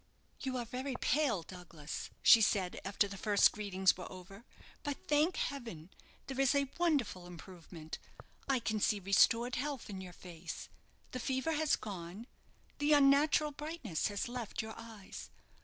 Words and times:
"You 0.39 0.57
are 0.57 0.65
very 0.65 0.95
pale, 0.99 1.43
Douglas," 1.43 2.09
she 2.23 2.41
said 2.41 2.81
after 2.83 3.07
the 3.07 3.19
first 3.19 3.51
greetings 3.51 3.95
were 3.95 4.11
over. 4.11 4.45
"But, 4.81 4.97
thank 5.07 5.35
heaven, 5.37 5.91
there 6.25 6.41
is 6.41 6.55
a 6.55 6.71
wonderful 6.79 7.27
improvement. 7.27 7.99
I 8.49 8.61
can 8.61 8.79
see 8.79 8.99
restored 8.99 9.57
health 9.57 9.91
in 9.91 10.01
your 10.01 10.11
face. 10.13 10.69
The 11.11 11.19
fever 11.19 11.51
has 11.51 11.75
gone 11.75 12.25
the 12.79 12.93
unnatural 12.93 13.51
brightness 13.51 14.07
has 14.07 14.27
left 14.27 14.63
your 14.63 14.73
eyes. 14.75 15.29